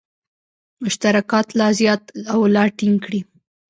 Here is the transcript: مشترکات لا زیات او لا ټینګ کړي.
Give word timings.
مشترکات 0.83 1.47
لا 1.59 1.67
زیات 1.79 2.03
او 2.33 2.39
لا 2.53 2.63
ټینګ 2.77 2.97
کړي. 3.05 3.21